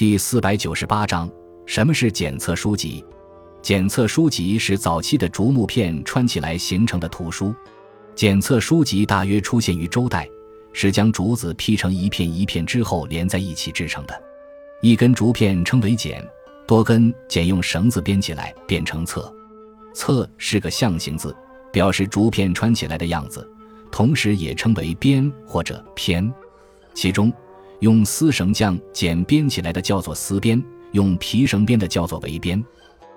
[0.00, 1.30] 第四百九十八章：
[1.66, 3.04] 什么是检测书籍？
[3.60, 7.54] 检测书籍是早期的竹木片穿起来形成的图书。
[8.14, 10.26] 检测书籍大约出现于周代，
[10.72, 14.22] 是将竹子劈成一片一片之后连在一起制成的。
[14.80, 16.26] 一根竹片称为简，
[16.66, 19.30] 多根简用绳子编起来变成册。
[19.92, 21.36] 册是个象形字，
[21.70, 23.46] 表示竹片穿起来的样子，
[23.92, 26.32] 同时也称为编或者篇。
[26.94, 27.30] 其中，
[27.80, 32.62] 用丝绳将剪编起来的叫做丝编，用皮绳编的叫做围编。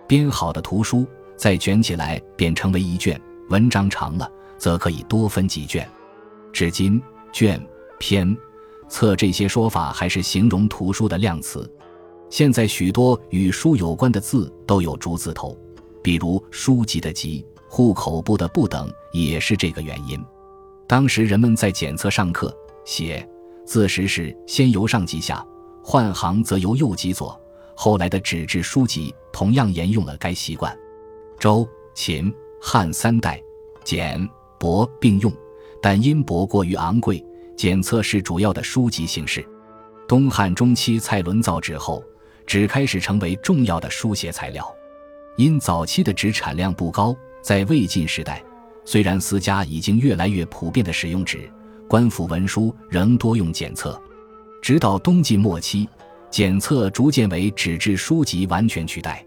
[0.08, 3.20] 编好的图书再卷起来便成为一卷。
[3.50, 5.88] 文章长了，则可以多分几卷。
[6.52, 7.02] 至今，
[7.32, 7.62] 卷、
[8.00, 8.36] 篇。
[8.90, 11.70] 册这些说法还是形容图书的量词。
[12.30, 15.58] 现在许多与书有关的字都有竹字头，
[16.04, 20.20] 比如书籍的“籍”、户口簿的“簿”等，也是这个原因。
[20.88, 23.28] 当时人们在检测上课写
[23.66, 25.46] 字时是先由上及下，
[25.84, 27.40] 换行则由右及左。
[27.76, 30.78] 后来的纸质书籍同样沿用了该习惯。
[31.40, 33.42] 周、秦、汉三代
[33.84, 35.34] 简、帛并用，
[35.82, 37.24] 但因帛过于昂贵。
[37.56, 39.46] 检测是主要的书籍形式。
[40.08, 42.04] 东汉中期，蔡伦造纸后，
[42.48, 44.66] 纸开始成为重要的书写材料。
[45.38, 48.44] 因早期的纸产量不高，在魏晋时代，
[48.84, 51.50] 虽然私家已经越来越普遍的使用纸，
[51.94, 54.02] 官府文书仍多用检测。
[54.64, 55.88] 直到东晋末期，
[56.32, 59.24] 检测逐渐为纸质书籍完全取代。